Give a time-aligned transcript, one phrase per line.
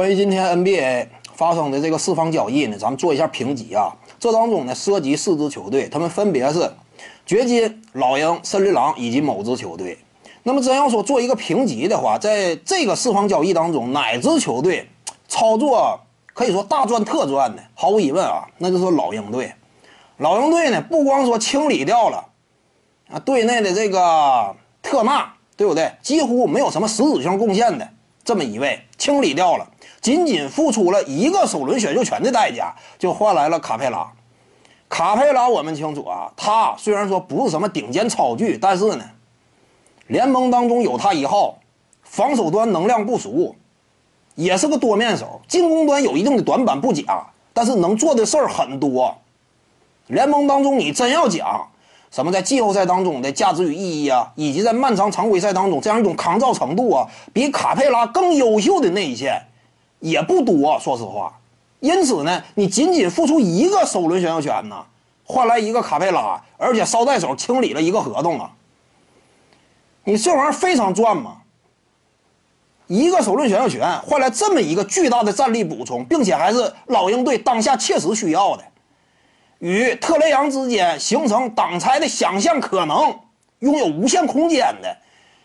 [0.00, 3.92] 关于今天 NBA 发生的这个四方交易呢，咱们做一下评级啊。
[4.18, 6.72] 这当中呢涉及四支球队，他们分别是
[7.26, 9.98] 掘金、老鹰、森林狼以及某支球队。
[10.42, 14.88] 那么真要说做一个评级的话，在这个四方交易当中，哪支球队
[15.28, 16.00] 操作
[16.32, 17.62] 可以说大赚特赚的？
[17.74, 19.52] 毫无疑问啊，那就是老鹰队。
[20.16, 22.24] 老鹰队呢，不光说清理掉了
[23.10, 25.92] 啊队内的这个特纳，对不对？
[26.00, 27.86] 几乎没有什么实质性贡献的
[28.24, 29.68] 这么一位，清理掉了。
[30.00, 34.10] 仅仅付出了一个首轮选秀权的代价，就换来了卡佩拉。
[34.88, 39.04] 卡佩拉，我们清楚啊，他虽然说不是什么顶尖超巨，但是呢，
[40.06, 41.58] 联盟当中有他一号，
[42.02, 43.54] 防守端能量不俗，
[44.34, 45.40] 也是个多面手。
[45.46, 49.16] 进攻端有一定的短板不假，但是能做的事儿很多。
[50.08, 51.70] 联盟当中，你真要讲
[52.10, 59.42] 什么在季后赛当中的价值与意义啊，以及在漫长常规赛当中这样一种抗造程度啊，比卡佩拉更优秀的内线。
[60.00, 61.38] 也不多，说实话，
[61.80, 64.82] 因此呢，你仅仅付出一个首轮选秀权呢，
[65.24, 68.50] 换来一个卡佩拉，而且捎带手清理了一个合同啊，
[70.04, 71.36] 你这玩意儿非常赚嘛？
[72.86, 78.64] 一个首轮选秀权换来这么一个巨大的战力补充，并且还是老鹰队当下切实需要的，
[79.60, 83.18] 与特雷杨之间形成挡拆的想象可能，
[83.60, 84.96] 拥有无限空间的，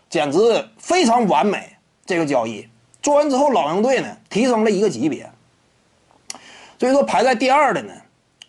[0.10, 2.68] 简直非常完美这个交易。
[3.02, 5.30] 做完之后，老鹰队呢提升了一个级别。
[6.80, 7.94] 所以说排在第二的呢，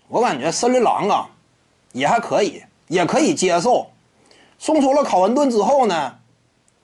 [0.08, 1.28] 我感觉森林狼啊
[1.92, 3.90] 也还可以，也可以接受。
[4.58, 6.18] 送出了考文顿之后呢，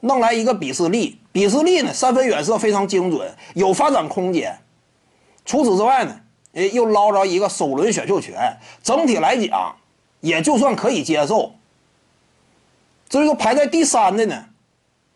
[0.00, 4.58] 弄来一个比斯利，比斯利呢三分远射非常精准，有发展空间。
[5.44, 6.20] 除此之外呢，
[6.54, 9.76] 哎又捞着一个首轮选秀权，整体来讲
[10.20, 11.52] 也就算可以接受。
[13.10, 14.44] 所以说排在第三的呢？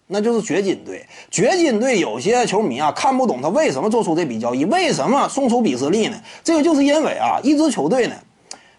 [0.09, 6.17] 那就是掘金队，掘金队有些球迷啊看不懂他为什么做出这笔交易，为什么送出比斯利呢？
[6.45, 8.15] 这个就是因为啊，一支球队呢，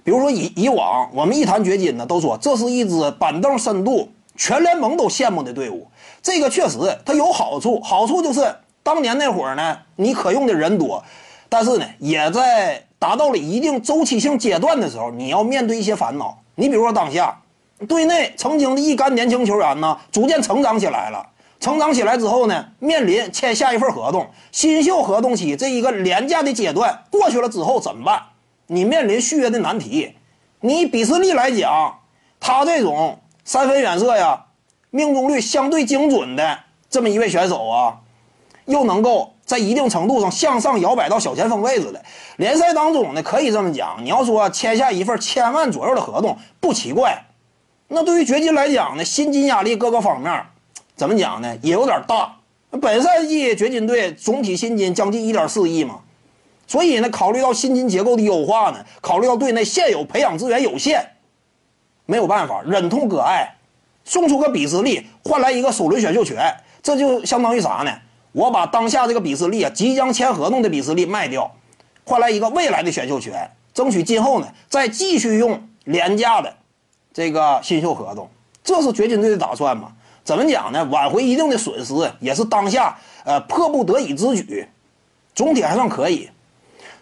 [0.06, 5.86] 比如说以以往我们一谈掘金呢，都说这是一支板凳深度，全联盟都羡慕的队伍。
[6.22, 11.04] 这个确实它有好处，好处就是当年那会儿呢，你可用的人多，
[11.50, 16.38] 但是呢，也在达到了一定周期性阶段的时候，你要面对一些烦恼。
[16.56, 17.40] 你比如说当下。
[17.88, 21.30] 队内曾经的一干年轻球员呢，逐渐成长起来了。
[21.60, 28.20] 成长起来之后呢，面临签下一份合同，新秀合同期这一个廉价的阶段过去了之后怎么办？
[28.66, 30.16] 你面临续约的难题。
[30.62, 32.00] 你比斯利来讲，
[32.40, 34.46] 他这种三分远射呀，
[34.90, 36.58] 命中率相对精准的
[36.90, 38.00] 这么一位选手啊，
[38.66, 42.04] 又能够在一定程度上向上摇摆到小前锋位置的
[42.36, 43.98] 联赛当中呢，可以这么讲。
[44.04, 47.24] 你要说签下一份千万左右的合同，不奇怪。
[47.88, 50.46] 那对于掘金来讲呢，薪金压力各个方面，
[50.98, 51.58] 怎么讲呢？
[51.62, 52.36] 也有点大。
[52.82, 56.02] 本赛季掘金队总体薪金将近一点四亿嘛，
[56.68, 61.12] 所以呢，考虑到薪金结构的优化呢，考虑到队内现有培养资源有限，
[62.06, 63.56] 没有办法，忍痛割爱，
[64.04, 66.54] 送出个比斯利换来一个首轮选秀权，
[66.84, 67.92] 这就相当于啥呢？
[68.32, 71.52] 我把当下这个比斯利啊，即将签合同的比斯利卖掉，
[72.04, 76.54] 换来一个未来的选秀权，争取今后呢再继续用廉价的。
[77.14, 78.30] 这个新秀合同，
[78.64, 79.94] 这是掘金队的打算吗？
[80.24, 80.84] 怎么讲呢？
[80.92, 84.68] 挽回一定的损失，也是当下呃迫不得已之举，
[85.34, 86.30] 总体还算可以。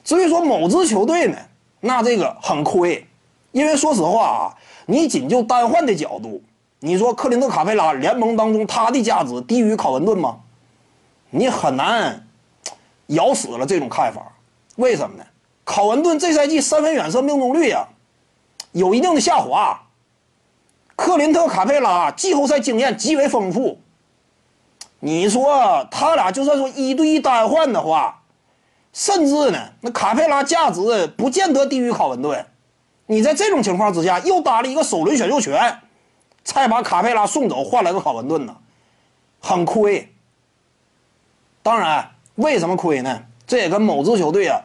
[0.03, 1.37] 至于说某支球队呢，
[1.81, 3.05] 那这个很亏，
[3.51, 4.55] 因为说实话啊，
[4.85, 6.41] 你仅就单换的角度，
[6.79, 10.37] 你说克林特·卡佩拉联盟当中他的价值低于考文顿吗？
[11.37, 12.25] 你很难
[13.07, 14.33] 咬死了这种看法。
[14.77, 15.25] 为什么呢？
[15.63, 17.87] 考文顿这赛季三分远射命中率啊，
[18.71, 19.81] 有一定的下滑。
[20.95, 23.79] 克林特·卡佩拉季后赛经验极为丰富，
[24.99, 28.21] 你说他俩就算说一对一单换的话，
[28.93, 32.45] 甚至呢，那卡佩拉价值不见得低于考文顿。
[33.07, 35.81] 你在这种情况之下，又搭了一个首轮选秀权，
[36.45, 38.55] 才把卡佩拉送走，换来个考文顿呢，
[39.41, 40.14] 很亏。
[41.65, 43.19] 当然，为什么亏呢？
[43.47, 44.61] 这也跟某支球队啊，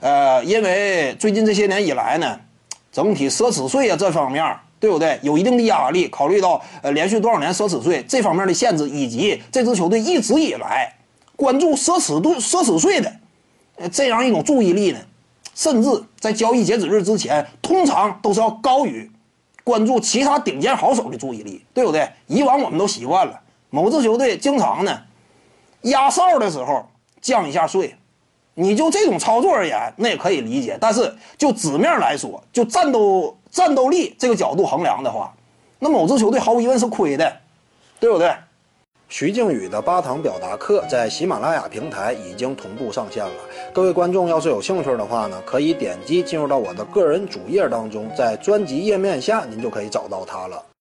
[0.00, 2.40] 呃，因为最近这些年以来呢，
[2.90, 4.44] 整体奢侈税啊这方面。
[4.80, 5.18] 对不对？
[5.22, 10.92] 有一定的压力，考虑到呃连续多少年奢侈税这方面的限制，以及这支球队一直以来
[11.36, 13.10] 关注奢侈度、奢侈税的
[13.76, 14.98] 呃这样一种注意力呢，
[15.54, 15.88] 甚至
[16.20, 19.10] 在交易截止日之前，通常都是要高于
[19.62, 22.06] 关注其他顶尖好手的注意力，对不对？
[22.26, 25.00] 以往我们都习惯了，某支球队经常呢
[25.84, 26.86] 压哨的时候
[27.22, 27.96] 降一下税。
[28.56, 30.78] 你就这种操作而言，那也可以理解。
[30.80, 35.34] 但是就纸面来说，就战斗战斗力这个角度衡量的话，
[35.80, 37.36] 那某支球队毫无疑问是亏的，
[37.98, 38.32] 对不对？
[39.08, 43.32] 徐静宇的八堂表达课在喜马拉雅平台已经同步上线了。
[43.72, 50.64] 各位观众要是有兴趣的话呢，可以点击进入到我的个人主页当中，在专辑页面下您就可以找到它了。